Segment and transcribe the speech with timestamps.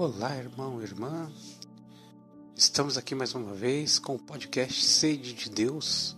[0.00, 1.28] Olá, irmão, irmã.
[2.54, 6.16] Estamos aqui mais uma vez com o podcast Sede de Deus.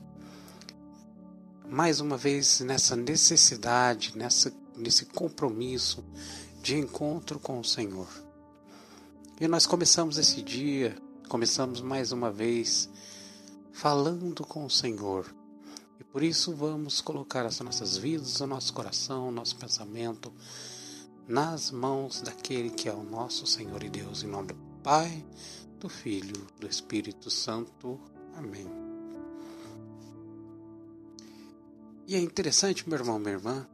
[1.67, 6.05] Mais uma vez nessa necessidade, nessa, nesse compromisso
[6.61, 8.07] de encontro com o Senhor.
[9.41, 10.95] E nós começamos esse dia,
[11.27, 12.87] começamos mais uma vez
[13.73, 15.35] falando com o Senhor.
[15.99, 20.31] E por isso vamos colocar as nossas vidas, o nosso coração, o nosso pensamento
[21.31, 25.25] nas mãos daquele que é o nosso Senhor e Deus, em nome do Pai,
[25.79, 28.01] do Filho, do Espírito Santo.
[28.37, 28.67] Amém.
[32.09, 33.65] E é interessante, meu irmão, minha irmã,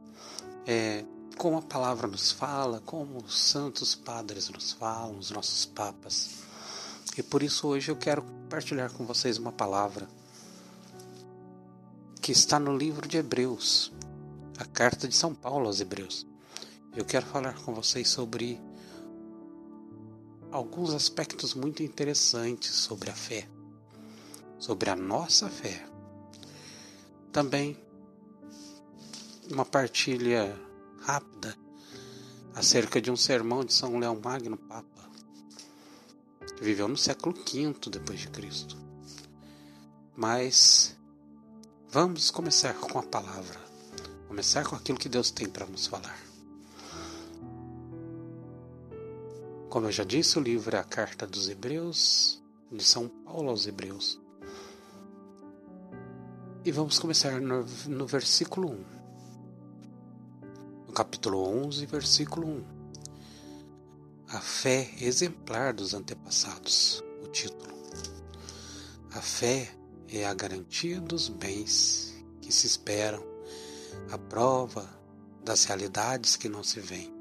[0.67, 1.03] é,
[1.35, 6.29] como a palavra nos fala, como os santos padres nos falam, os nossos papas.
[7.17, 10.07] E por isso hoje eu quero compartilhar com vocês uma palavra
[12.21, 13.91] que está no livro de Hebreus,
[14.59, 16.36] a carta de São Paulo aos Hebreus
[16.97, 18.59] eu quero falar com vocês sobre
[20.51, 23.47] alguns aspectos muito interessantes sobre a fé,
[24.57, 25.87] sobre a nossa fé.
[27.31, 27.77] Também
[29.51, 30.59] uma partilha
[31.01, 31.55] rápida
[32.55, 35.07] acerca de um sermão de São Leão Magno Papa,
[36.55, 38.75] que viveu no século V depois de Cristo.
[40.15, 40.97] Mas
[41.91, 43.59] vamos começar com a palavra,
[44.27, 46.26] começar com aquilo que Deus tem para nos falar.
[49.69, 53.67] Como eu já disse, o livro é a Carta dos Hebreus, de São Paulo aos
[53.67, 54.17] Hebreus.
[56.63, 58.85] E vamos começar no, no versículo 1.
[60.87, 62.63] No capítulo 11, versículo 1.
[64.29, 67.03] A fé exemplar dos antepassados.
[67.21, 67.75] O título.
[69.11, 69.69] A fé
[70.07, 73.21] é a garantia dos bens que se esperam,
[74.11, 74.89] a prova
[75.43, 77.16] das realidades que não se veem.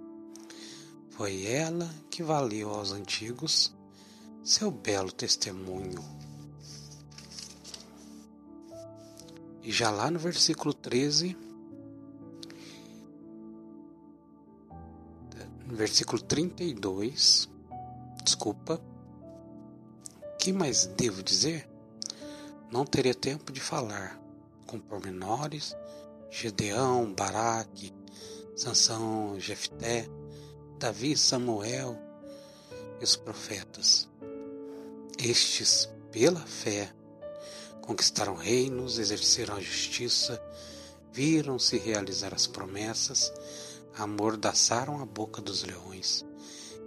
[1.17, 3.75] Foi ela que valeu aos antigos
[4.45, 6.05] seu belo testemunho.
[9.63, 11.35] E já lá no versículo 13,
[15.67, 17.49] no versículo 32,
[18.23, 18.79] desculpa,
[20.39, 21.67] que mais devo dizer?
[22.71, 24.21] Não teria tempo de falar
[24.67, 25.75] com pormenores
[26.31, 27.95] Gedeão, Baraque,
[28.55, 30.07] Sansão, Jefté,
[30.79, 31.99] Davi, Samuel
[33.01, 34.07] e os profetas.
[35.19, 36.93] Estes, pela fé,
[37.81, 40.39] conquistaram reinos, exerceram a justiça,
[41.11, 43.33] viram-se realizar as promessas,
[43.97, 46.27] amordaçaram a boca dos leões,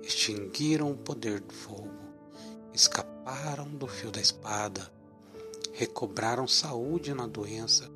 [0.04, 1.90] extinguiram o poder do fogo,
[2.72, 4.88] escaparam do fio da espada,
[5.74, 7.90] recobraram saúde na doença,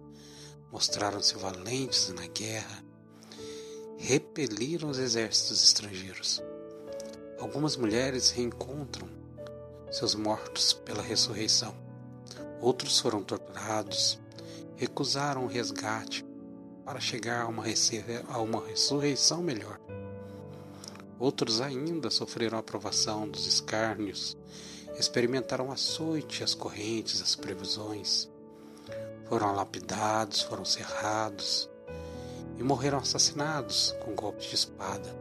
[0.71, 2.82] mostraram-se valentes na guerra,
[4.03, 6.43] repeliram os exércitos estrangeiros.
[7.39, 9.07] Algumas mulheres reencontram
[9.89, 11.73] seus mortos pela ressurreição.
[12.59, 14.19] Outros foram torturados,
[14.75, 16.25] recusaram o resgate
[16.83, 17.63] para chegar a uma,
[18.27, 19.79] a uma ressurreição melhor.
[21.17, 24.37] Outros ainda sofreram a provação dos escárnios,
[24.99, 28.29] experimentaram açoite, as correntes, as previsões.
[29.29, 31.69] Foram lapidados, foram cerrados,
[32.57, 35.15] e morreram assassinados com golpes de espada.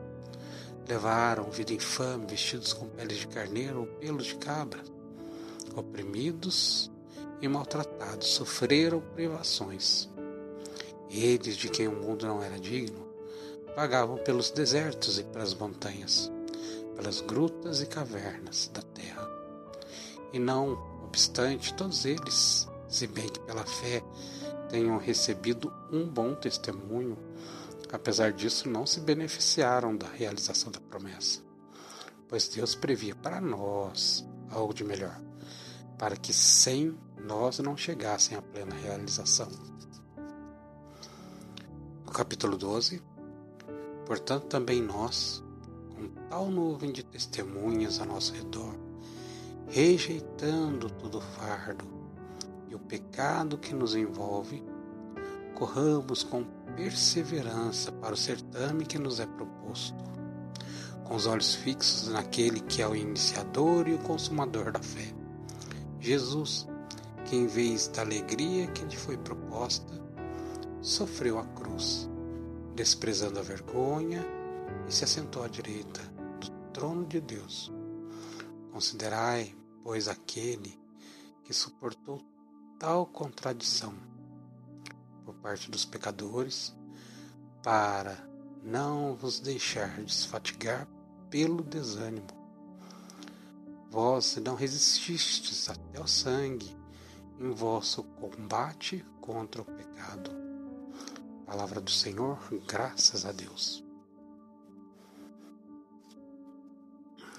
[0.88, 4.82] Levaram vida infame vestidos com peles de carneiro ou pelos de cabra.
[5.74, 6.90] Oprimidos
[7.40, 10.08] e maltratados, sofreram privações.
[11.10, 13.06] Eles, de quem o mundo não era digno,
[13.74, 16.30] vagavam pelos desertos e pelas montanhas,
[16.96, 19.28] pelas grutas e cavernas da terra.
[20.32, 20.72] E não
[21.04, 24.04] obstante, todos eles, se bem que pela fé
[24.68, 27.16] tenham recebido um bom testemunho,
[27.90, 31.40] apesar disso não se beneficiaram da realização da promessa,
[32.28, 35.18] pois Deus previa para nós algo de melhor,
[35.98, 39.48] para que sem nós não chegassem à plena realização.
[42.04, 43.02] No capítulo 12,
[44.04, 45.42] portanto também nós,
[45.94, 48.74] com tal nuvem de testemunhas a nosso redor,
[49.68, 51.91] rejeitando todo fardo
[52.72, 54.64] e o pecado que nos envolve,
[55.54, 56.42] corramos com
[56.74, 60.02] perseverança para o certame que nos é proposto,
[61.04, 65.12] com os olhos fixos naquele que é o iniciador e o consumador da fé.
[66.00, 66.66] Jesus,
[67.26, 69.92] que em vez da alegria que lhe foi proposta,
[70.80, 72.08] sofreu a cruz,
[72.74, 74.24] desprezando a vergonha
[74.88, 76.00] e se assentou à direita
[76.40, 77.70] do trono de Deus.
[78.72, 79.54] Considerai,
[79.84, 80.80] pois, aquele
[81.44, 82.31] que suportou
[82.82, 83.94] tal contradição
[85.24, 86.74] por parte dos pecadores,
[87.62, 88.18] para
[88.60, 90.88] não vos deixar desfatigar
[91.30, 92.26] pelo desânimo,
[93.88, 96.74] Vós não resististes até o sangue
[97.38, 100.30] em vosso combate contra o pecado.
[101.46, 103.84] Palavra do Senhor, graças a Deus.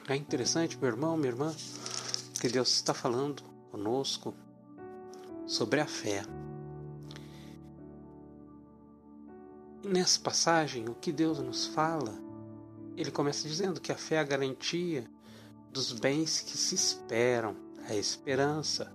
[0.08, 1.54] É interessante, meu irmão, minha irmã,
[2.40, 3.42] que Deus está falando
[3.72, 4.34] conosco
[5.46, 6.24] sobre a fé.
[9.84, 12.18] Nessa passagem, o que Deus nos fala,
[12.96, 15.06] ele começa dizendo que a fé é a garantia
[15.72, 17.56] dos bens que se esperam,
[17.90, 18.94] a esperança,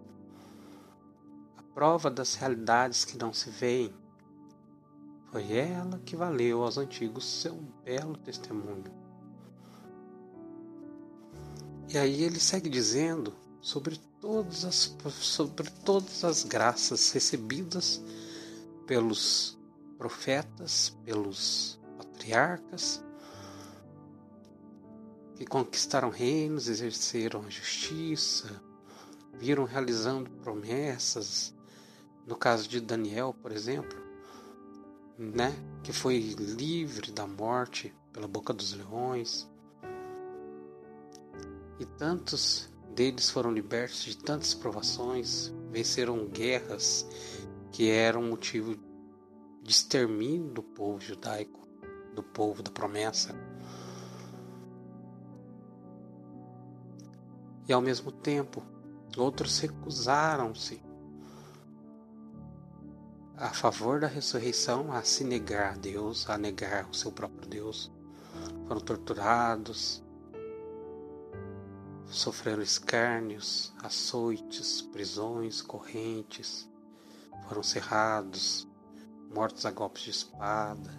[1.56, 3.92] a prova das realidades que não se veem.
[5.30, 7.54] Foi ela que valeu aos antigos seu
[7.84, 8.90] belo testemunho.
[11.90, 18.02] E aí ele segue dizendo sobre todas as, sobre todas as graças recebidas
[18.87, 19.58] pelos
[19.96, 23.02] profetas, pelos patriarcas,
[25.37, 28.60] que conquistaram reinos, exerceram a justiça,
[29.34, 31.54] viram realizando promessas.
[32.26, 33.96] No caso de Daniel, por exemplo,
[35.16, 39.49] né, que foi livre da morte pela boca dos leões.
[41.78, 47.06] E tantos deles foram libertos de tantas provações, venceram guerras
[47.73, 48.76] que eram motivo
[49.62, 51.67] de extermínio do povo judaico,
[52.14, 53.35] do povo da promessa.
[57.69, 58.62] e ao mesmo tempo
[59.17, 60.82] outros recusaram-se
[63.37, 67.93] a favor da ressurreição a se negar a Deus, a negar o seu próprio Deus.
[68.67, 70.02] Foram torturados,
[72.10, 76.69] sofreram escárnios, açoites, prisões, correntes,
[77.46, 78.66] foram cerrados,
[79.32, 80.90] mortos a golpes de espada,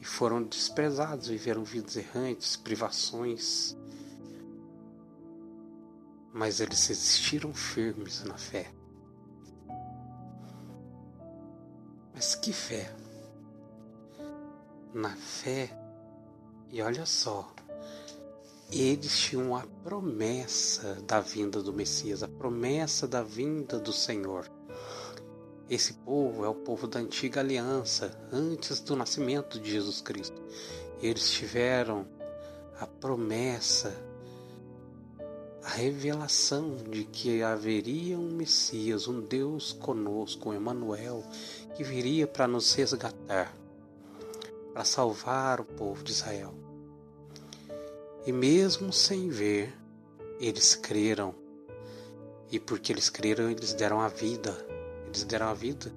[0.00, 3.76] e foram desprezados, viveram vidas errantes, privações,
[6.32, 8.70] mas eles resistiram firmes na fé.
[12.12, 12.94] Mas que fé?
[14.92, 15.70] Na fé,
[16.70, 17.53] e olha só,
[18.80, 24.50] eles tinham a promessa da vinda do Messias, a promessa da vinda do Senhor.
[25.68, 30.42] Esse povo é o povo da antiga aliança, antes do nascimento de Jesus Cristo.
[31.00, 32.06] Eles tiveram
[32.78, 33.94] a promessa
[35.62, 41.24] a revelação de que haveria um Messias, um Deus conosco, um Emanuel,
[41.74, 43.56] que viria para nos resgatar,
[44.72, 46.63] para salvar o povo de Israel.
[48.26, 49.76] E mesmo sem ver,
[50.40, 51.34] eles creram.
[52.50, 54.56] E porque eles creram, eles deram a vida.
[55.06, 55.92] Eles deram a vida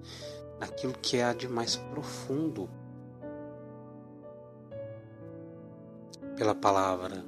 [0.59, 2.69] naquilo que há de mais profundo
[6.35, 7.23] pela palavra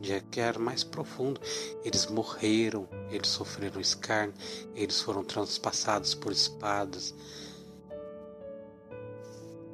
[0.00, 1.40] de que era mais profundo.
[1.84, 4.34] Eles morreram, eles sofreram escárnio,
[4.74, 7.14] eles foram transpassados por espadas.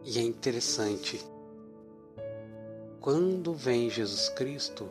[0.05, 1.25] E é interessante,
[3.03, 4.89] quando vem Jesus Cristo,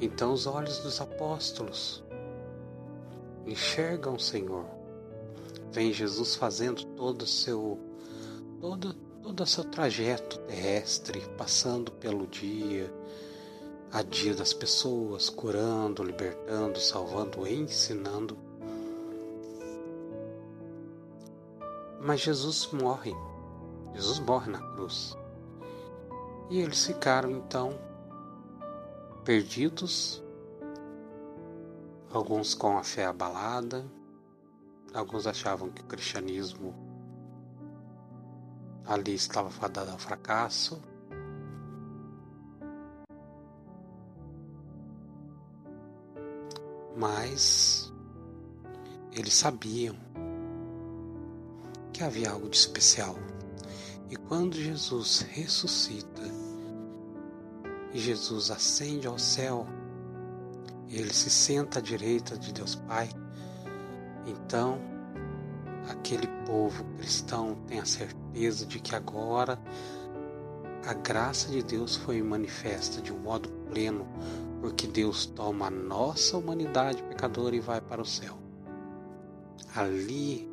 [0.00, 2.02] então os olhos dos apóstolos
[3.46, 4.64] enxergam o Senhor.
[5.70, 7.78] Vem Jesus fazendo todo o seu
[8.60, 12.90] todo todo o seu trajeto terrestre, passando pelo dia,
[13.92, 18.38] a dia das pessoas, curando, libertando, salvando, ensinando.
[22.00, 23.12] Mas Jesus morre.
[23.94, 25.16] Jesus morre na cruz.
[26.48, 27.78] E eles ficaram então
[29.24, 30.22] perdidos,
[32.12, 33.84] alguns com a fé abalada,
[34.94, 36.74] alguns achavam que o cristianismo
[38.86, 40.80] ali estava fadado ao fracasso.
[46.96, 47.92] mas
[49.12, 49.94] eles sabiam
[51.92, 53.16] que havia algo de especial.
[54.08, 56.22] E quando Jesus ressuscita
[57.98, 59.66] Jesus ascende ao céu,
[60.88, 63.08] ele se senta à direita de Deus Pai,
[64.26, 64.78] então
[65.88, 69.58] aquele povo cristão tem a certeza de que agora
[70.86, 74.06] a graça de Deus foi manifesta de um modo pleno
[74.60, 78.36] porque Deus toma a nossa humanidade pecadora e vai para o céu.
[79.74, 80.48] Ali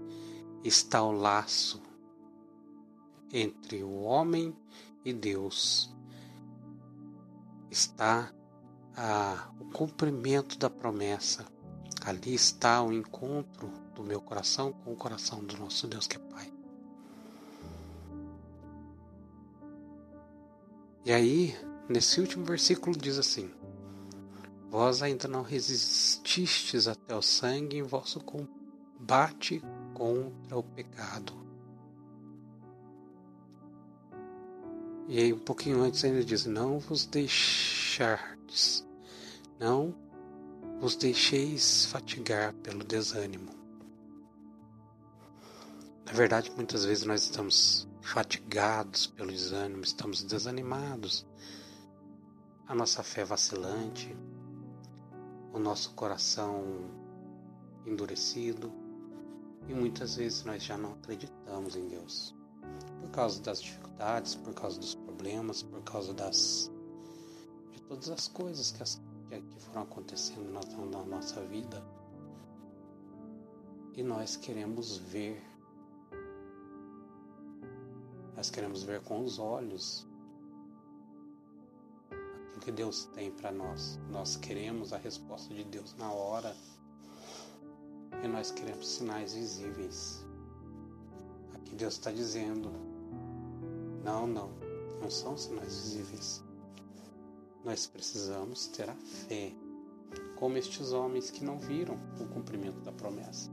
[0.64, 1.82] está o laço
[3.32, 4.56] entre o homem
[5.04, 5.93] e Deus.
[7.74, 8.32] Está
[8.96, 11.44] a, o cumprimento da promessa.
[12.06, 16.20] Ali está o encontro do meu coração com o coração do nosso Deus que é
[16.20, 16.54] Pai.
[21.04, 21.58] E aí,
[21.90, 23.50] nesse último versículo diz assim:
[24.70, 29.64] Vós ainda não resististes até o sangue em vosso combate
[29.96, 31.43] contra o pecado.
[35.08, 38.88] E aí, um pouquinho antes, ainda diz: Não vos deixardes,
[39.60, 39.94] não
[40.80, 43.52] vos deixeis fatigar pelo desânimo.
[46.06, 51.26] Na verdade, muitas vezes nós estamos fatigados pelo desânimo, estamos desanimados,
[52.68, 54.16] a nossa fé vacilante,
[55.52, 56.64] o nosso coração
[57.86, 58.72] endurecido
[59.68, 62.36] e muitas vezes nós já não acreditamos em Deus
[63.00, 66.72] por causa das dificuldades, por causa dos problemas, por causa das
[67.72, 71.84] de todas as coisas que, as, que foram acontecendo na, na nossa vida
[73.96, 75.42] e nós queremos ver
[78.36, 80.08] nós queremos ver com os olhos
[82.54, 84.00] aquilo que Deus tem para nós.
[84.10, 86.56] Nós queremos a resposta de Deus na hora
[88.24, 90.23] e nós queremos sinais visíveis.
[91.74, 92.70] Aqui Deus está dizendo:
[94.04, 94.52] não, não,
[95.02, 96.44] não são sinais visíveis.
[97.66, 99.52] Nós precisamos ter a fé,
[100.36, 103.50] como estes homens que não viram o cumprimento da promessa.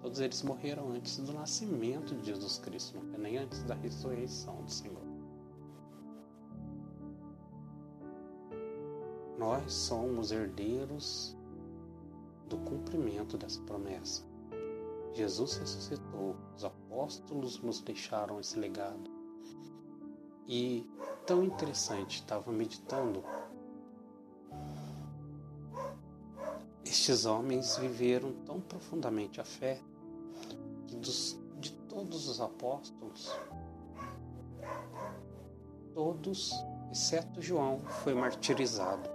[0.00, 4.70] Todos eles morreram antes do nascimento de Jesus Cristo, não nem antes da ressurreição do
[4.70, 5.04] Senhor.
[9.38, 11.36] Nós somos herdeiros
[12.48, 14.31] do cumprimento dessa promessa.
[15.14, 19.10] Jesus ressuscitou, os apóstolos nos deixaram esse legado.
[20.46, 20.86] E
[21.26, 23.22] tão interessante, estava meditando.
[26.84, 29.80] Estes homens viveram tão profundamente a fé
[30.86, 33.30] que dos, de todos os apóstolos,
[35.94, 36.52] todos,
[36.90, 39.08] exceto João, foi martirizado.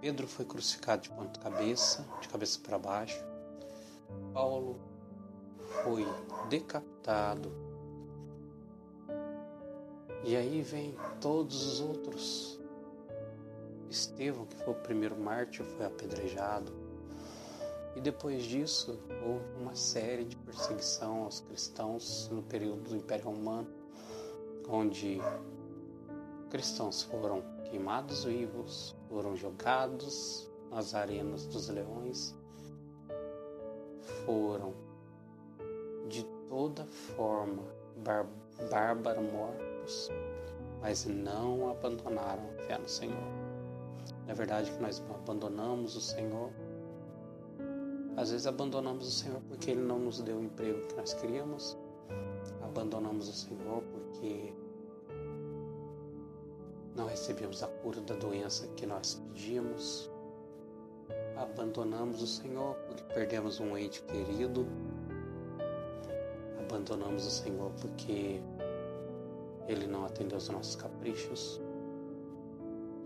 [0.00, 3.22] Pedro foi crucificado de ponta cabeça, de cabeça para baixo.
[4.32, 4.78] Paulo
[5.82, 6.06] foi
[6.48, 7.70] decapitado
[10.22, 12.60] e aí vem todos os outros.
[13.88, 16.72] Estevão, que foi o primeiro mártir, foi apedrejado.
[17.96, 23.66] E depois disso, houve uma série de perseguição aos cristãos no período do Império Romano,
[24.68, 25.18] onde
[26.50, 32.36] cristãos foram queimados vivos, foram jogados nas arenas dos leões,
[34.24, 34.72] foram
[36.08, 37.62] de toda forma
[38.70, 40.10] bárbaro mortos
[40.80, 43.28] mas não abandonaram a fé no Senhor.
[44.26, 46.50] Na verdade, que nós abandonamos o Senhor.
[48.16, 51.76] Às vezes abandonamos o Senhor porque Ele não nos deu o emprego que nós queríamos.
[52.62, 54.52] Abandonamos o Senhor porque
[56.96, 60.09] não recebemos a cura da doença que nós pedimos.
[61.40, 64.66] Abandonamos o Senhor porque perdemos um ente querido.
[66.58, 68.42] Abandonamos o Senhor porque
[69.66, 71.58] ele não atendeu aos nossos caprichos.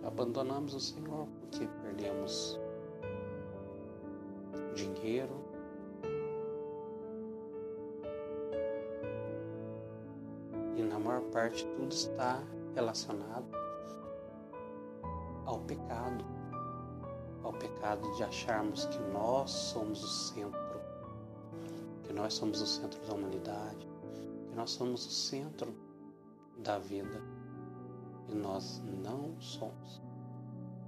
[0.03, 2.59] Abandonamos o Senhor porque perdemos
[4.75, 5.41] dinheiro.
[10.77, 12.43] E na maior parte tudo está
[12.75, 13.47] relacionado
[15.47, 16.34] ao pecado,
[17.45, 20.81] ao pecado de acharmos que nós somos o centro,
[22.03, 23.87] que nós somos o centro da humanidade,
[24.49, 25.75] que nós somos o centro
[26.59, 27.23] da vida
[28.29, 30.03] e nós não somos.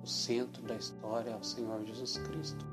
[0.02, 2.64] O centro da história é o Senhor Jesus Cristo.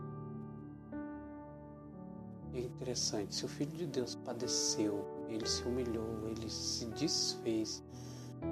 [2.54, 7.84] É interessante, se o Filho de Deus padeceu, ele se humilhou, ele se desfez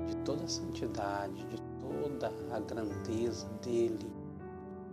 [0.07, 4.11] de toda a santidade, de toda a grandeza dele,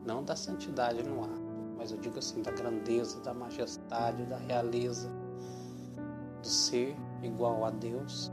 [0.09, 5.11] não da santidade no ato, mas eu digo assim, da grandeza, da majestade, da realeza,
[6.41, 8.33] do ser igual a Deus,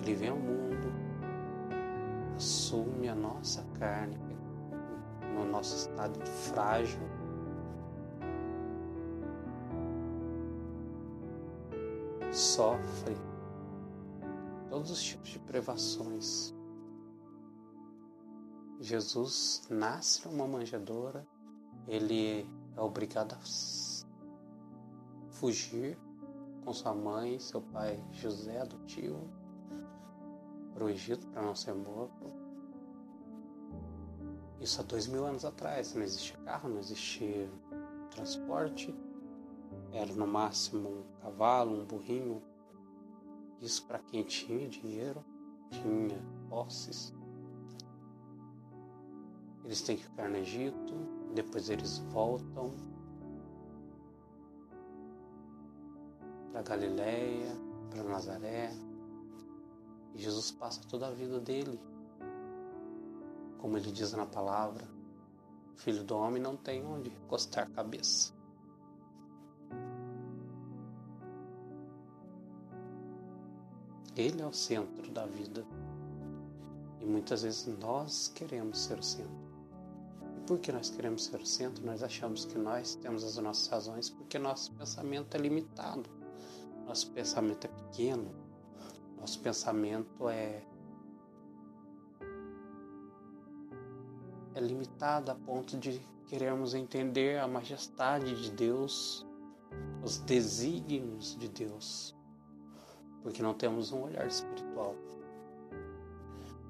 [0.00, 0.92] ele vem ao mundo,
[2.34, 4.18] assume a nossa carne
[5.36, 7.00] no nosso estado frágil.
[12.32, 13.16] Sofre
[14.68, 16.52] todos os tipos de privações.
[18.82, 21.24] Jesus nasce numa manjedoura,
[21.86, 22.42] ele
[22.76, 23.38] é obrigado a
[25.30, 25.96] fugir
[26.64, 29.30] com sua mãe, seu pai José adotivo
[30.74, 32.32] para o Egito para não ser morto.
[34.60, 35.94] Isso há dois mil anos atrás.
[35.94, 37.48] Não existia carro, não existia
[38.10, 38.92] transporte.
[39.92, 42.42] Era no máximo um cavalo, um burrinho.
[43.60, 45.24] Isso para quem tinha dinheiro,
[45.70, 47.14] tinha posses.
[49.64, 50.94] Eles têm que ficar no Egito,
[51.34, 52.74] depois eles voltam
[56.52, 57.56] para Galiléia,
[57.90, 58.72] para Nazaré.
[60.14, 61.80] E Jesus passa toda a vida dele.
[63.58, 64.86] Como ele diz na palavra,
[65.74, 68.34] o filho do homem não tem onde encostar a cabeça.
[74.14, 75.64] Ele é o centro da vida.
[77.00, 79.51] E muitas vezes nós queremos ser o centro.
[80.52, 81.82] E por que nós queremos ser o centro?
[81.82, 86.10] Nós achamos que nós temos as nossas razões porque nosso pensamento é limitado.
[86.86, 88.34] Nosso pensamento é pequeno.
[89.18, 90.62] Nosso pensamento é
[94.54, 99.26] é limitado a ponto de queremos entender a majestade de Deus,
[100.04, 102.14] os desígnios de Deus
[103.22, 104.94] porque não temos um olhar espiritual.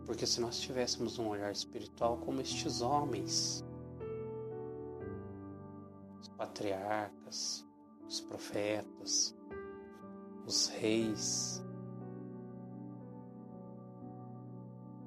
[0.06, 3.64] Porque se nós tivéssemos um olhar espiritual como estes homens,
[6.52, 7.66] patriarcas,
[8.06, 9.35] os profetas,
[10.47, 11.64] os reis,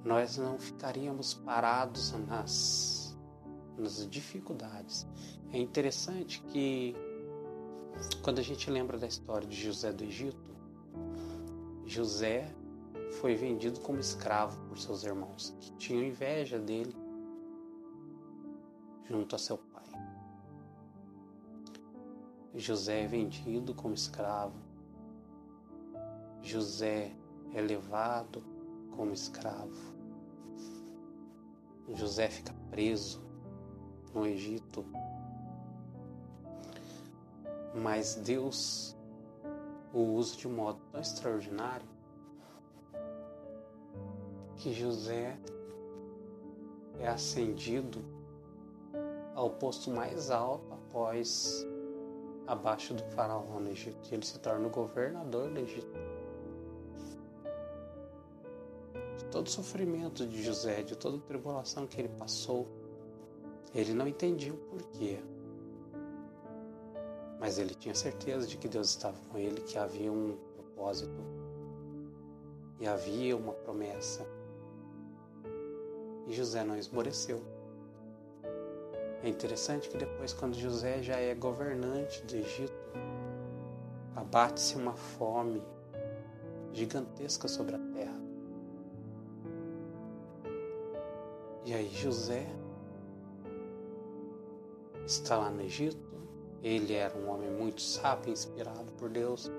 [0.04, 3.18] nós não ficaríamos parados nas,
[3.78, 5.08] nas dificuldades.
[5.52, 6.96] É interessante que
[8.24, 10.56] quando a gente lembra da história de José do Egito,
[11.86, 12.52] José
[13.22, 16.96] foi vendido como escravo por seus irmãos, que tinham inveja dele
[19.08, 19.60] junto a seu.
[22.58, 24.56] José é vendido como escravo.
[26.42, 27.12] José
[27.54, 28.42] é levado
[28.96, 29.94] como escravo.
[31.94, 33.22] José fica preso
[34.14, 34.86] no Egito.
[37.74, 38.96] Mas Deus
[39.94, 41.88] o uso de um modo tão extraordinário
[44.56, 45.38] que José
[47.00, 48.00] é ascendido
[49.34, 51.68] ao posto mais alto após
[52.48, 54.14] abaixo do faraó no Egito.
[54.14, 55.94] Ele se torna o governador do Egito.
[59.18, 62.68] De todo o sofrimento de José, de toda a tribulação que ele passou,
[63.74, 65.20] ele não entendia o porquê.
[67.40, 71.22] Mas ele tinha certeza de que Deus estava com ele, que havia um propósito
[72.80, 74.26] e havia uma promessa.
[76.28, 77.55] E José não esmoreceu.
[79.26, 82.78] É interessante que depois, quando José já é governante do Egito,
[84.16, 85.64] abate-se uma fome
[86.72, 88.22] gigantesca sobre a terra.
[91.66, 92.46] E aí José
[95.08, 95.98] está lá no Egito,
[96.62, 99.52] ele era um homem muito sábio, inspirado por Deus.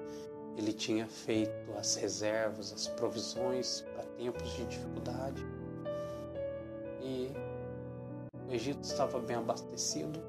[0.56, 5.44] Ele tinha feito as reservas, as provisões para tempos de dificuldade.
[8.48, 10.20] O Egito estava bem abastecido.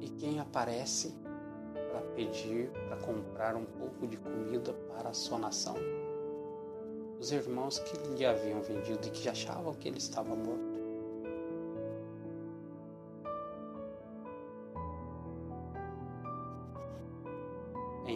[0.00, 1.14] E quem aparece
[1.74, 5.76] para pedir, para comprar um pouco de comida para a sua nação?
[7.20, 10.72] Os irmãos que lhe haviam vendido e que achavam que ele estava morto.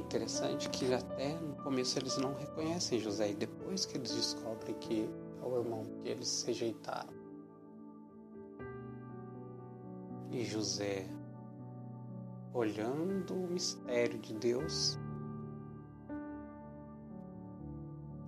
[0.06, 5.08] interessante que até no começo eles não reconhecem José e depois que eles descobrem que
[5.40, 7.14] é o irmão que eles rejeitaram.
[10.30, 11.06] E José,
[12.52, 14.98] olhando o mistério de Deus,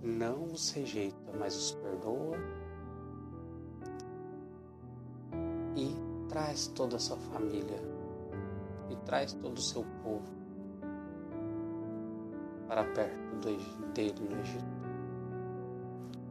[0.01, 2.37] não os rejeita, mas os perdoa
[5.75, 5.95] e
[6.29, 7.81] traz toda a sua família
[8.89, 10.39] e traz todo o seu povo
[12.67, 13.35] para perto
[13.93, 14.78] dele no Egito,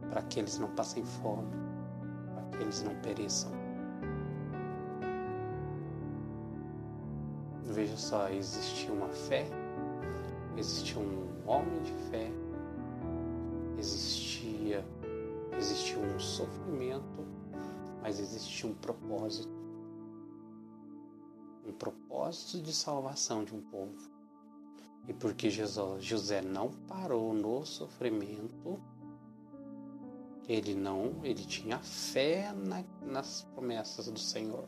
[0.09, 1.51] para que eles não passem fome,
[2.33, 3.51] para que eles não pereçam.
[7.63, 9.47] Veja só, existia uma fé,
[10.57, 12.31] existia um homem de fé,
[13.77, 14.83] existia,
[15.57, 17.25] existia um sofrimento,
[18.01, 19.59] mas existia um propósito.
[21.65, 24.09] Um propósito de salvação de um povo.
[25.07, 28.79] E porque Jesus, José não parou no sofrimento,
[30.49, 34.67] ele não, ele tinha fé na, nas promessas do Senhor.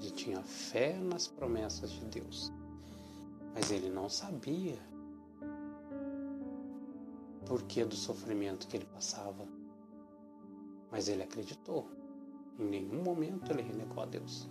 [0.00, 2.50] Ele tinha fé nas promessas de Deus.
[3.54, 4.78] Mas ele não sabia
[7.44, 9.46] por que do sofrimento que ele passava.
[10.90, 11.86] Mas ele acreditou.
[12.58, 14.48] Em nenhum momento ele renegou a Deus.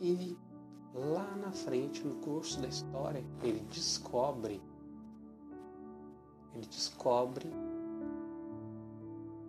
[0.00, 0.36] E
[0.94, 4.62] lá na frente, no curso da história, ele descobre,
[6.54, 7.52] ele descobre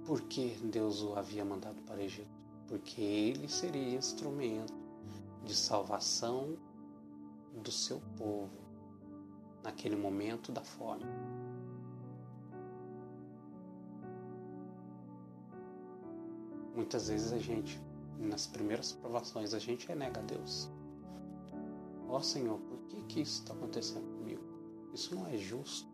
[0.10, 2.36] por que Deus o havia mandado para o Egito?
[2.68, 4.74] Porque ele seria instrumento
[5.46, 6.58] de salvação
[7.54, 8.50] do seu povo
[9.62, 11.06] naquele momento da fome.
[16.74, 17.80] Muitas vezes a gente,
[18.18, 20.72] nas primeiras provações, a gente renega a Deus.
[22.08, 24.42] Ó oh, Senhor, por que, que isso está acontecendo comigo?
[24.92, 25.88] Isso não é justo.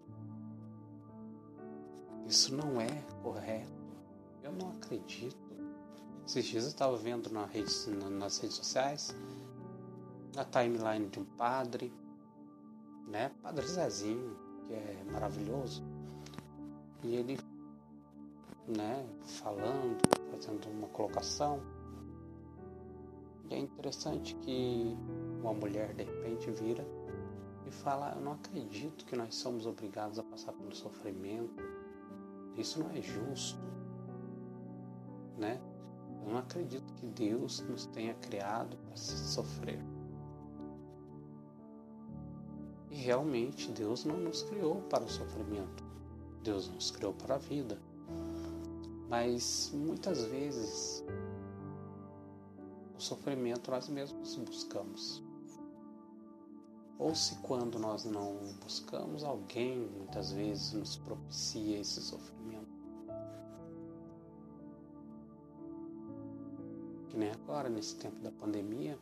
[2.25, 2.87] Isso não é
[3.21, 3.84] correto.
[4.45, 5.35] Eu não acredito.
[6.23, 7.71] Esses dias eu estava vendo na rede,
[8.11, 9.15] nas redes sociais
[10.37, 11.91] a timeline de um padre,
[13.07, 13.31] né?
[13.41, 15.83] Padre Zezinho, que é maravilhoso.
[17.03, 17.39] E ele,
[18.67, 19.97] né, falando,
[20.29, 21.59] fazendo uma colocação.
[23.49, 24.95] E é interessante que
[25.41, 26.85] uma mulher de repente vira
[27.65, 31.63] e fala: Eu não acredito que nós somos obrigados a passar pelo sofrimento.
[32.55, 33.59] Isso não é justo,
[35.37, 35.61] né?
[36.23, 39.79] Eu não acredito que Deus nos tenha criado para sofrer.
[42.89, 45.83] E realmente Deus não nos criou para o sofrimento.
[46.41, 47.79] Deus nos criou para a vida.
[49.09, 51.03] Mas muitas vezes
[52.97, 55.23] o sofrimento nós mesmos buscamos.
[56.97, 62.64] Ou se quando nós não buscamos, alguém muitas vezes nos propicia esse sofrimento.
[67.15, 68.99] Nem agora, nesse tempo da pandemia,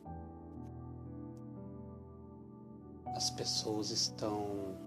[3.15, 4.77] as pessoas estão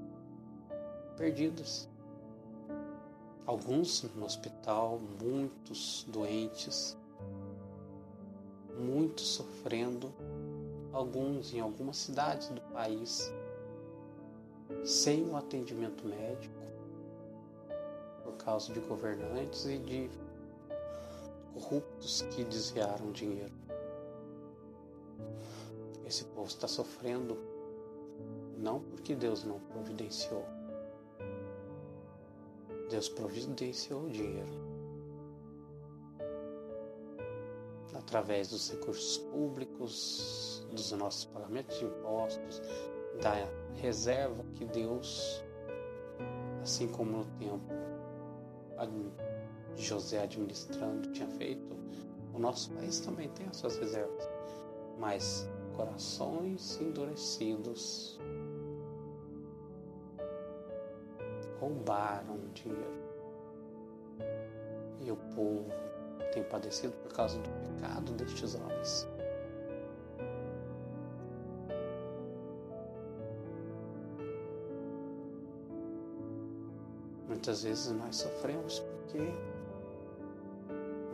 [1.17, 1.89] perdidas.
[3.45, 6.97] Alguns no hospital, muitos doentes,
[8.79, 10.13] muitos sofrendo
[10.93, 13.33] alguns em algumas cidades do país
[14.85, 16.55] sem o atendimento médico
[18.23, 20.11] por causa de governantes e de
[21.57, 23.53] corruptos que desviaram dinheiro.
[26.05, 27.37] Esse povo está sofrendo
[28.57, 30.45] não porque Deus não providenciou.
[32.91, 34.77] Deus providenciou o dinheiro.
[38.07, 42.63] através dos recursos públicos, dos nossos pagamentos de impostos,
[43.21, 43.33] da
[43.75, 45.43] reserva que Deus,
[46.63, 47.75] assim como no tempo
[49.77, 51.77] José administrando tinha feito,
[52.35, 54.29] o nosso país também tem as suas reservas,
[54.99, 58.19] mas corações endurecidos
[61.61, 63.07] roubaram dinheiro
[65.01, 65.71] e o povo
[66.33, 69.07] tem padecido por causa do pecado destes homens.
[77.29, 79.19] Muitas vezes nós sofremos porque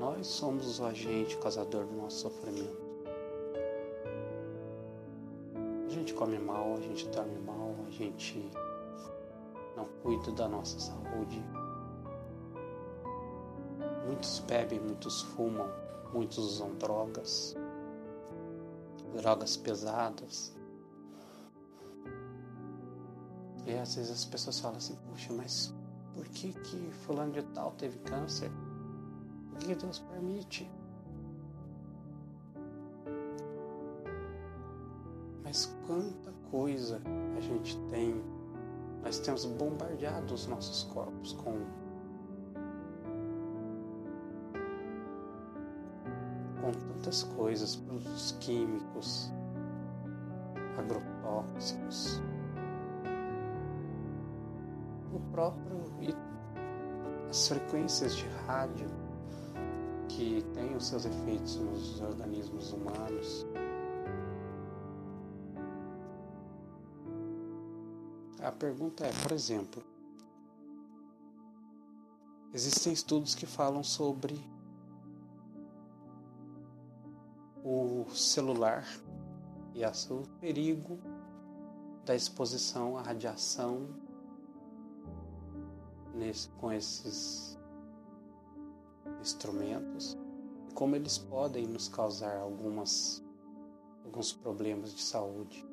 [0.02, 2.82] nós somos o agente causador do nosso sofrimento.
[5.86, 8.50] A gente come mal, a gente dorme mal, a gente
[9.76, 11.40] não cuida da nossa saúde.
[14.04, 15.70] Muitos bebem, muitos fumam,
[16.12, 17.56] muitos usam drogas,
[19.14, 20.52] drogas pesadas.
[23.64, 25.72] E às vezes as pessoas falam assim, puxa, mas
[26.12, 28.50] por que que fulano de tal teve câncer?
[29.62, 30.68] Que Deus permite?
[35.44, 37.00] Mas quanta coisa
[37.36, 38.20] a gente tem.
[39.04, 41.60] Nós temos bombardeado os nossos corpos com
[47.02, 49.30] tantas coisas, produtos químicos,
[50.76, 52.20] agrotóxicos,
[55.12, 55.82] o próprio
[57.30, 59.11] as frequências de rádio
[60.16, 63.46] que têm os seus efeitos nos organismos humanos.
[68.40, 69.82] A pergunta é, por exemplo,
[72.52, 74.38] existem estudos que falam sobre
[77.64, 78.84] o celular
[79.74, 80.98] e o perigo
[82.04, 83.88] da exposição à radiação
[86.14, 87.51] nesse, com esses
[89.22, 90.18] instrumentos
[90.68, 93.22] e como eles podem nos causar algumas,
[94.04, 95.66] alguns problemas de saúde.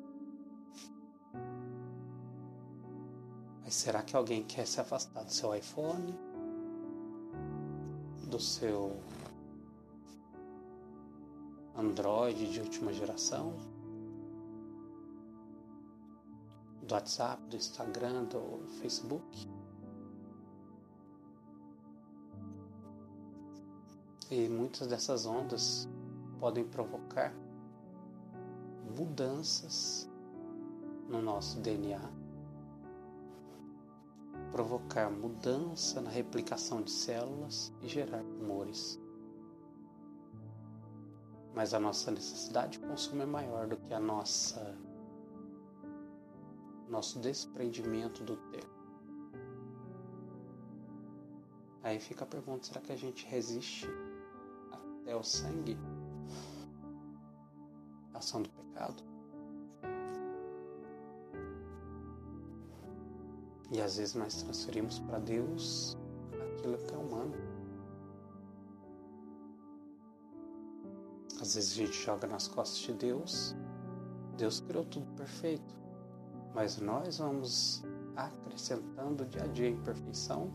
[3.62, 6.14] Mas será que alguém quer se afastar do seu iPhone?
[8.28, 8.96] Do seu
[11.76, 13.54] Android de última geração,
[16.82, 19.48] do WhatsApp, do Instagram, do Facebook.
[24.30, 25.88] E muitas dessas ondas
[26.38, 27.34] podem provocar
[28.96, 30.08] mudanças
[31.08, 32.00] no nosso DNA,
[34.52, 39.00] provocar mudança na replicação de células e gerar tumores.
[41.52, 44.78] Mas a nossa necessidade de consumo é maior do que a nossa
[46.88, 48.80] nosso desprendimento do tempo.
[51.82, 53.88] Aí fica a pergunta: será que a gente resiste
[55.10, 55.76] até o sangue?
[58.14, 59.02] Ação do pecado?
[63.72, 65.96] E às vezes nós transferimos para Deus
[66.32, 67.34] aquilo que é humano.
[71.40, 73.56] Às vezes a gente joga nas costas de Deus.
[74.36, 75.74] Deus criou tudo perfeito.
[76.54, 77.82] Mas nós vamos
[78.14, 80.52] acrescentando dia a dia a imperfeição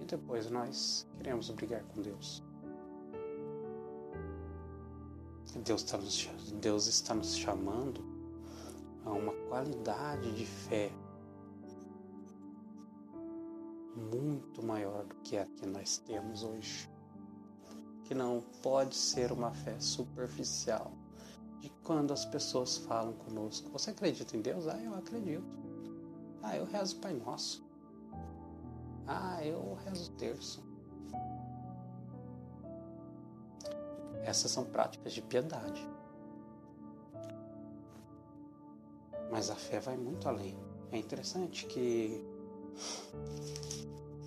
[0.00, 2.49] e depois nós queremos brigar com Deus.
[5.58, 6.28] Deus está nos,
[6.60, 8.04] Deus está nos chamando
[9.04, 10.92] a uma qualidade de fé
[13.96, 16.88] muito maior do que a que nós temos hoje.
[18.04, 20.92] Que não pode ser uma fé superficial.
[21.60, 24.66] De quando as pessoas falam conosco, você acredita em Deus?
[24.66, 25.44] Ah, eu acredito.
[26.42, 27.64] Ah, eu rezo o Pai Nosso.
[29.06, 30.64] Ah, eu rezo o terço.
[34.22, 35.88] Essas são práticas de piedade.
[39.30, 40.58] Mas a fé vai muito além.
[40.90, 42.24] É interessante que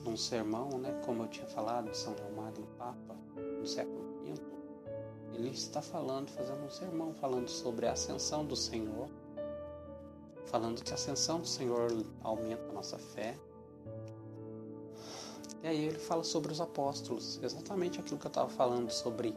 [0.03, 4.34] num sermão, né, como eu tinha falado, de São Leomado Papa, no século V,
[5.34, 9.10] ele está falando, fazendo um sermão, falando sobre a ascensão do Senhor,
[10.45, 11.88] falando que a ascensão do Senhor
[12.21, 13.38] aumenta a nossa fé,
[15.63, 19.36] e aí ele fala sobre os apóstolos, exatamente aquilo que eu estava falando sobre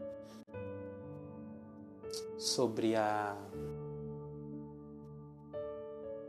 [2.57, 3.37] sobre a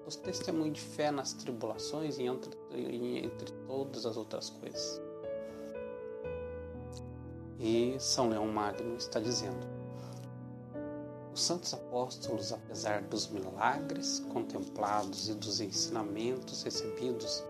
[0.06, 5.02] os testemunhos de fé nas tribulações e entre, entre todas as outras coisas.
[7.60, 9.66] E São Leão Magno está dizendo:
[11.34, 17.44] os santos apóstolos, apesar dos milagres contemplados e dos ensinamentos recebidos,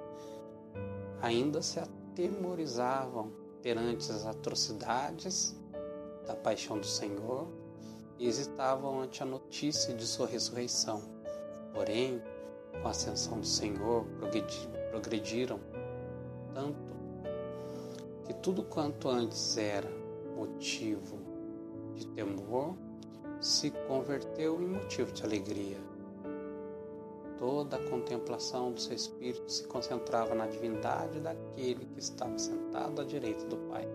[1.22, 5.56] ainda se atemorizavam perante as atrocidades
[6.28, 7.48] da paixão do Senhor
[8.20, 11.02] e hesitavam ante a notícia de sua ressurreição.
[11.74, 12.22] Porém,
[12.82, 14.06] com a ascensão do Senhor,
[14.90, 15.60] progrediram
[16.54, 16.98] tanto
[18.26, 19.90] que tudo quanto antes era
[20.36, 21.20] motivo
[21.96, 22.76] de temor
[23.40, 25.78] se converteu em motivo de alegria
[27.38, 33.06] Toda a contemplação do seu espírito se concentrava na divindade daquele que estava sentado à
[33.06, 33.88] direita do Pai.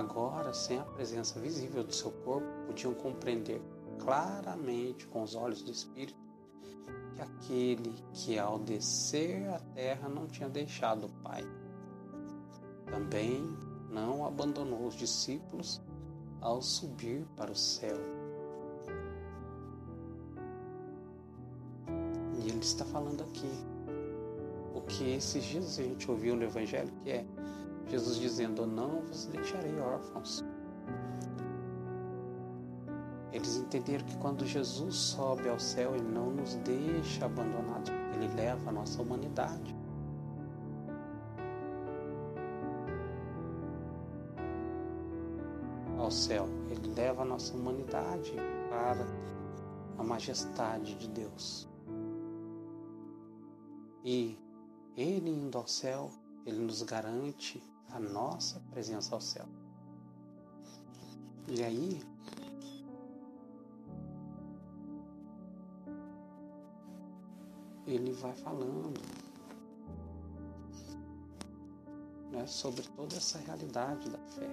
[0.00, 3.60] Agora, sem a presença visível do seu corpo, podiam compreender
[3.98, 6.18] claramente com os olhos do espírito
[7.14, 11.44] que aquele que ao descer à terra não tinha deixado o Pai.
[12.86, 13.42] Também
[13.90, 15.82] não abandonou os discípulos
[16.40, 17.98] ao subir para o céu.
[22.38, 23.52] E ele está falando aqui
[24.74, 27.26] o que esses dias a gente ouviu no Evangelho, que é
[27.90, 30.44] Jesus dizendo: Não vos deixarei órfãos.
[33.32, 38.70] Eles entenderam que quando Jesus sobe ao céu, Ele não nos deixa abandonados, Ele leva
[38.70, 39.74] a nossa humanidade.
[46.10, 48.34] ao céu, ele leva a nossa humanidade
[48.68, 49.06] para
[49.96, 51.68] a majestade de Deus.
[54.04, 54.36] E
[54.96, 56.10] ele indo ao céu,
[56.44, 59.46] ele nos garante a nossa presença ao céu.
[61.48, 62.00] E aí,
[67.86, 69.00] ele vai falando
[72.30, 74.48] né, sobre toda essa realidade da fé.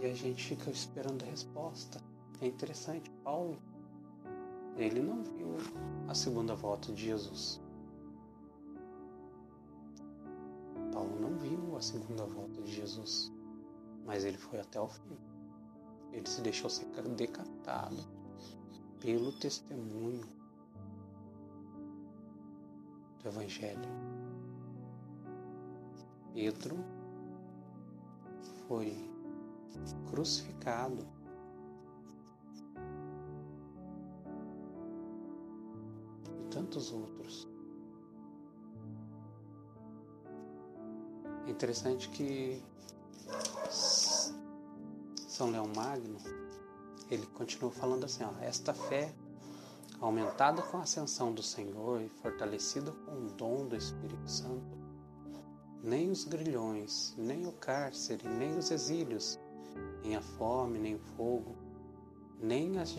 [0.00, 2.00] E a gente fica esperando a resposta.
[2.40, 3.58] É interessante, Paulo,
[4.78, 5.56] ele não viu
[6.06, 7.60] a segunda volta de Jesus.
[10.92, 13.32] Paulo não viu a segunda volta de Jesus,
[14.06, 15.18] mas ele foi até o fim.
[16.12, 16.86] Ele se deixou ser
[17.16, 17.96] decapitado
[19.00, 20.26] pelo testemunho
[23.22, 23.88] do Evangelho.
[26.32, 26.76] Pedro
[28.66, 28.96] foi
[30.08, 31.17] crucificado
[36.68, 37.48] tantos outros.
[41.46, 42.62] É interessante que
[45.26, 46.18] São Leão Magno,
[47.10, 49.14] ele continua falando assim, ó, esta fé
[49.98, 54.76] aumentada com a ascensão do Senhor e fortalecida com o dom do Espírito Santo,
[55.82, 59.40] nem os grilhões, nem o cárcere, nem os exílios,
[60.02, 61.56] nem a fome, nem o fogo,
[62.40, 62.94] nem as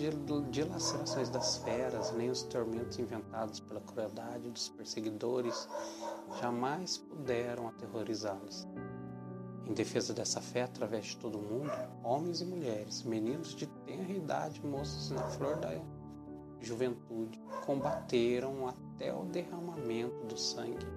[0.52, 5.67] dilacerações das feras, nem os tormentos inventados pela crueldade dos perseguidores
[6.41, 8.67] jamais puderam aterrorizá-los.
[9.65, 11.71] Em defesa dessa fé, através de todo o mundo,
[12.04, 15.80] homens e mulheres, meninos de tenra idade, moços na flor da
[16.60, 20.88] juventude, combateram até o derramamento do sangue.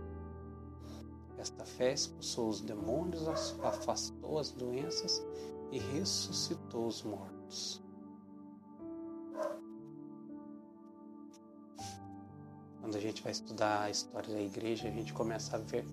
[1.36, 5.24] Esta fé expulsou os demônios, afastou as doenças
[5.70, 7.81] e ressuscitou os mortos.
[12.82, 15.86] Quando a gente vai estudar a história da igreja, a gente começa a ver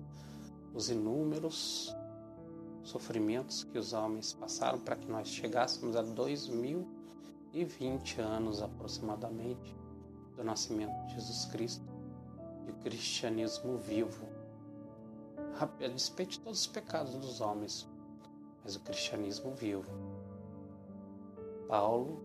[0.74, 1.94] os inúmeros
[2.82, 9.72] sofrimentos que os homens passaram para que nós chegássemos a 2020 anos aproximadamente
[10.36, 11.84] do nascimento de Jesus Cristo
[12.66, 14.26] e o cristianismo vivo.
[15.60, 17.88] A despeito de todos os pecados dos homens,
[18.64, 19.86] mas o cristianismo vivo.
[21.68, 22.20] Paulo,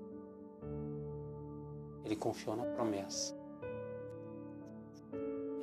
[2.03, 3.44] ele confiou na promessa.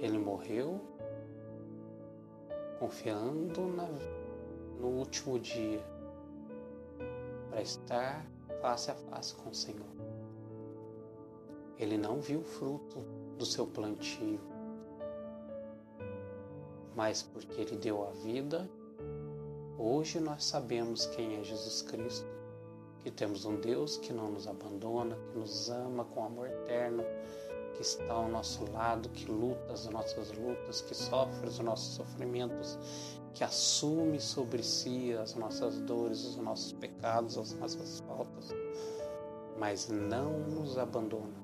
[0.03, 0.81] Ele morreu
[2.81, 3.87] confiando na,
[4.81, 5.81] no último dia
[7.49, 8.27] para estar
[8.61, 9.87] face a face com o Senhor.
[11.79, 12.99] Ele não viu o fruto
[13.39, 14.41] do seu plantio,
[16.97, 18.69] mas porque ele deu a vida,
[19.79, 22.27] hoje nós sabemos quem é Jesus Cristo,
[22.99, 27.05] que temos um Deus que não nos abandona, que nos ama com amor eterno,
[27.75, 32.79] que está ao nosso lado, que luta as nossas lutas, que sofre os nossos sofrimentos,
[33.35, 38.55] que assume sobre si as nossas dores, os nossos pecados, as nossas faltas,
[39.59, 41.43] mas não nos abandona.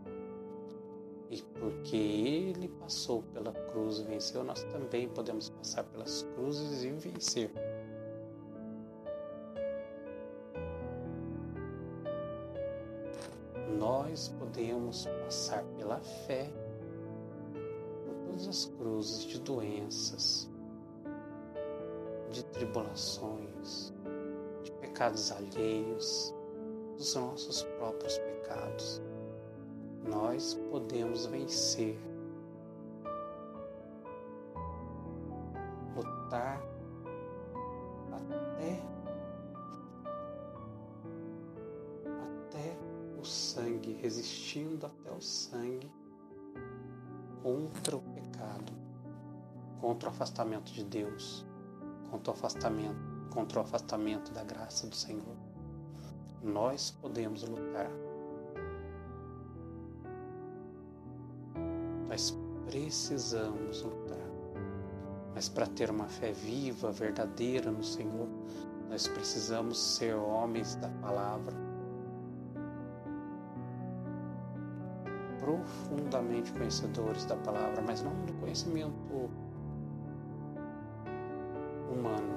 [1.31, 6.91] E porque Ele passou pela cruz e venceu, nós também podemos passar pelas cruzes e
[6.91, 7.51] vencer.
[13.79, 16.51] nós podemos passar pela fé
[18.05, 20.51] por todas as cruzes de doenças,
[22.31, 23.95] de tribulações,
[24.63, 26.35] de pecados alheios,
[26.99, 29.01] dos nossos próprios pecados.
[30.05, 31.99] Nós podemos vencer,
[35.97, 36.69] lutar
[44.01, 45.91] resistindo até o sangue
[47.43, 48.73] contra o pecado,
[49.81, 51.47] contra o afastamento de Deus,
[52.11, 52.99] contra o afastamento,
[53.31, 55.37] contra o afastamento da graça do Senhor.
[56.43, 57.91] Nós podemos lutar.
[62.09, 64.19] Nós precisamos lutar.
[65.35, 68.29] Mas para ter uma fé viva, verdadeira no Senhor,
[68.89, 71.68] nós precisamos ser homens da palavra
[75.49, 79.31] profundamente conhecedores da palavra, mas não do conhecimento
[81.91, 82.35] humano,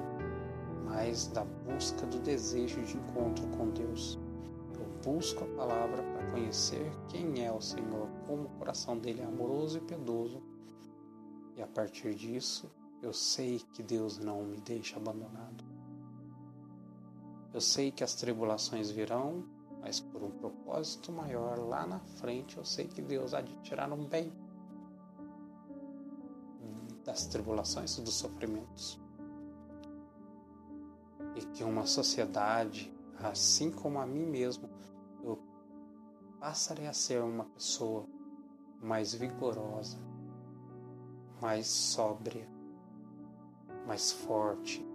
[0.86, 4.18] mas da busca do desejo de encontro com Deus.
[4.74, 9.24] Eu busco a palavra para conhecer quem é o Senhor, como o coração dele é
[9.24, 10.42] amoroso e piedoso.
[11.54, 12.70] E a partir disso,
[13.02, 15.62] eu sei que Deus não me deixa abandonado.
[17.52, 19.44] Eu sei que as tribulações virão,
[19.82, 23.92] mas por um propósito maior lá na frente, eu sei que Deus há de tirar
[23.92, 24.32] um bem
[27.04, 29.00] das tribulações e dos sofrimentos.
[31.34, 34.70] E que uma sociedade, assim como a mim mesmo,
[35.24, 35.36] eu
[36.38, 38.06] passarei a ser uma pessoa
[38.80, 39.98] mais vigorosa,
[41.40, 42.48] mais sóbria,
[43.84, 44.86] mais forte,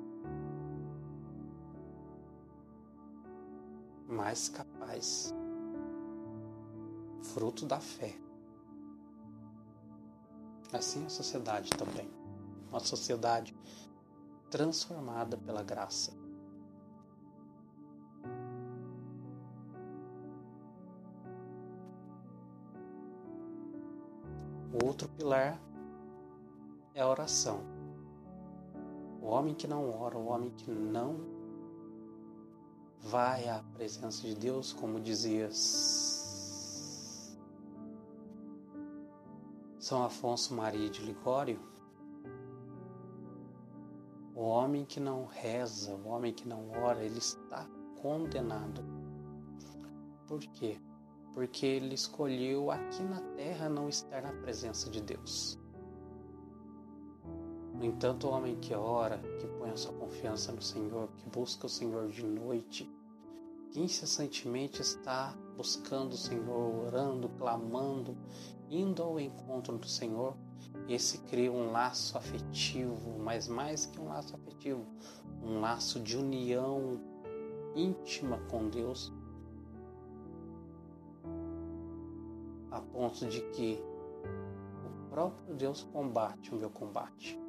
[4.08, 5.34] mais capaz,
[7.22, 8.16] fruto da fé.
[10.72, 12.10] Assim a sociedade também,
[12.70, 13.55] uma sociedade
[14.49, 16.14] transformada pela graça.
[24.74, 25.60] O outro pilar
[26.93, 27.62] é a oração.
[29.22, 31.37] O homem que não ora, o homem que não
[33.02, 35.50] vai à presença de Deus, como dizia
[39.80, 41.60] São Afonso Maria de Ligório,
[44.36, 47.68] o homem que não reza, o homem que não ora, ele está
[48.02, 48.84] condenado.
[50.28, 50.80] Por quê?
[51.34, 55.58] Porque ele escolheu aqui na terra não estar na presença de Deus.
[57.78, 61.67] No entanto, o homem que ora, que põe a sua confiança no Senhor, que busca
[61.67, 62.91] o Senhor de noite,
[63.69, 68.17] que incessantemente está buscando o Senhor, orando, clamando,
[68.67, 70.36] indo ao encontro do Senhor,
[70.89, 74.84] esse cria um laço afetivo, mas mais que um laço afetivo,
[75.43, 76.99] um laço de união
[77.75, 79.13] íntima com Deus,
[82.71, 83.80] a ponto de que
[84.84, 87.39] o próprio Deus combate o meu combate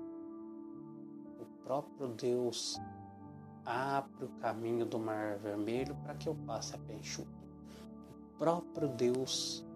[1.68, 2.80] próprio Deus
[3.62, 7.28] abre o caminho do Mar Vermelho para que eu passe a pé enxuto.
[8.34, 9.66] O próprio Deus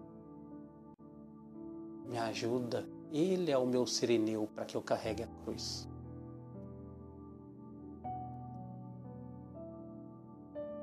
[2.07, 5.87] me ajuda, Ele é o meu sirineu para que eu carregue a cruz.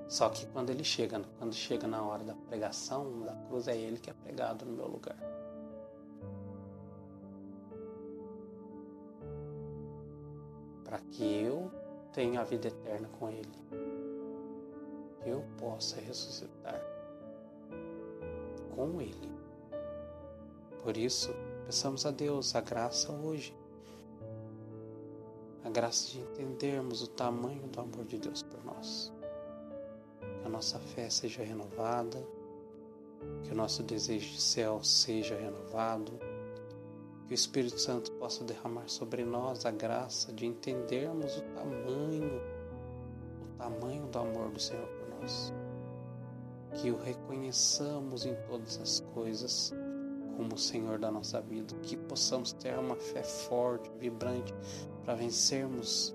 [0.09, 3.99] Só que quando ele chega, quando chega na hora da pregação da cruz, é ele
[3.99, 5.17] que é pregado no meu lugar.
[10.91, 11.71] Para que eu
[12.13, 13.49] tenha a vida eterna com Ele.
[15.23, 16.83] Que eu possa ressuscitar
[18.75, 19.33] com Ele.
[20.83, 21.33] Por isso,
[21.65, 23.57] peçamos a Deus a graça hoje,
[25.63, 29.13] a graça de entendermos o tamanho do amor de Deus por nós.
[30.41, 32.21] Que a nossa fé seja renovada,
[33.45, 36.19] que o nosso desejo de céu seja renovado
[37.31, 42.43] que o Espírito Santo possa derramar sobre nós a graça de entendermos o tamanho,
[43.41, 45.53] o tamanho do amor do Senhor por nós.
[46.75, 49.73] Que o reconheçamos em todas as coisas
[50.37, 54.53] como o Senhor da nossa vida, que possamos ter uma fé forte, vibrante,
[55.05, 56.13] para vencermos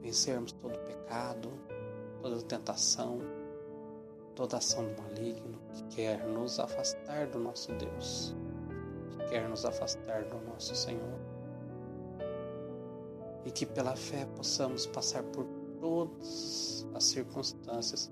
[0.00, 1.50] vencermos todo pecado,
[2.22, 3.18] toda tentação,
[4.36, 8.36] toda ação do maligno que quer nos afastar do nosso Deus
[9.28, 11.18] quer nos afastar do nosso Senhor.
[13.44, 15.46] E que pela fé possamos passar por
[15.80, 18.10] todas as circunstâncias,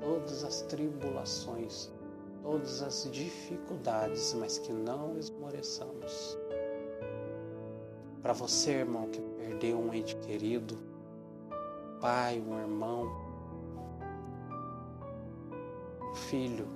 [0.00, 1.90] todas as tribulações,
[2.42, 6.38] todas as dificuldades, mas que não esmoreçamos.
[8.22, 10.78] Para você, irmão, que perdeu um ente querido,
[12.00, 13.10] pai, um irmão,
[16.02, 16.68] um filho,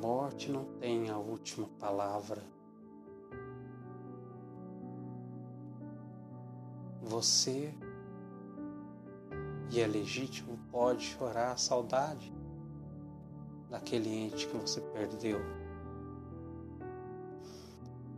[0.00, 2.42] morte não tem a última palavra.
[7.02, 7.74] Você,
[9.70, 12.32] e é legítimo, pode chorar a saudade
[13.68, 15.40] daquele ente que você perdeu.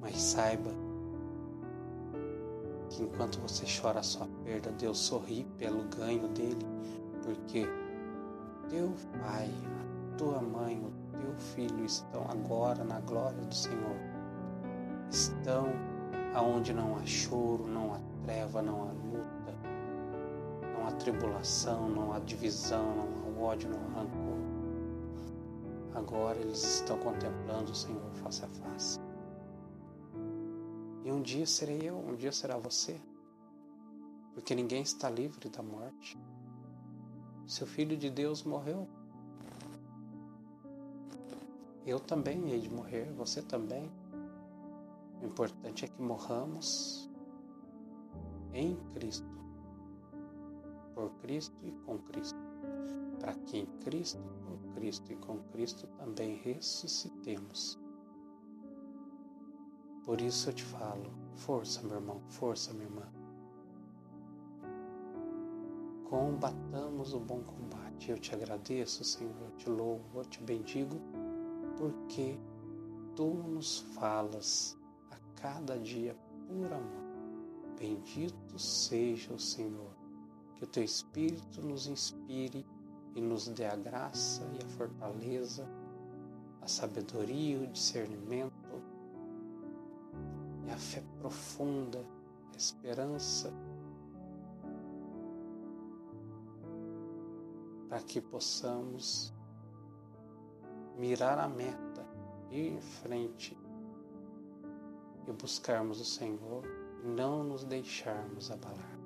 [0.00, 0.70] Mas saiba
[2.90, 6.66] que enquanto você chora a sua perda, Deus sorri pelo ganho dele,
[7.22, 7.66] porque
[8.68, 13.96] teu pai, a tua mãe, o teu filho estão agora na glória do Senhor.
[15.08, 15.68] Estão
[16.34, 19.54] aonde não há choro, não há treva, não há luta,
[20.74, 24.32] não há tribulação, não há divisão, não há ódio, não há rancor.
[25.94, 28.98] Agora eles estão contemplando o Senhor face a face.
[31.04, 33.00] E um dia serei eu, um dia será você.
[34.34, 36.18] Porque ninguém está livre da morte.
[37.46, 38.88] Seu Filho de Deus morreu
[41.84, 43.90] eu também hei de morrer, você também.
[45.20, 47.10] O importante é que morramos
[48.52, 49.26] em Cristo,
[50.94, 52.38] por Cristo e com Cristo,
[53.18, 57.78] para que em Cristo, por Cristo e com Cristo também ressuscitemos.
[60.04, 63.08] Por isso eu te falo, força, meu irmão, força, minha irmã.
[66.10, 68.10] Combatamos o bom combate.
[68.10, 71.00] Eu te agradeço, Senhor, eu te louvo, eu te bendigo
[71.76, 72.38] porque
[73.14, 74.78] tu nos falas
[75.10, 76.16] a cada dia
[76.46, 77.02] por amor.
[77.78, 79.92] Bendito seja o Senhor,
[80.54, 82.64] que o teu Espírito nos inspire
[83.14, 85.68] e nos dê a graça e a fortaleza,
[86.60, 88.52] a sabedoria o discernimento
[90.66, 92.06] e a fé profunda,
[92.52, 93.52] a esperança,
[97.88, 99.34] para que possamos
[100.96, 102.06] mirar a meta,
[102.50, 103.56] ir em frente
[105.26, 106.64] e buscarmos o Senhor
[107.02, 108.98] e não nos deixarmos abalar.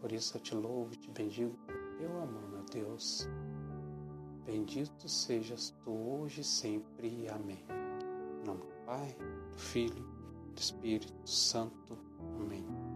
[0.00, 3.28] Por isso eu te louvo e te bendigo por teu amor, meu Deus.
[4.46, 7.28] Bendito sejas tu hoje e sempre.
[7.28, 7.64] Amém.
[8.40, 9.14] Em nome do Pai,
[9.52, 10.04] do Filho,
[10.54, 11.98] do Espírito Santo.
[12.38, 12.87] Amém.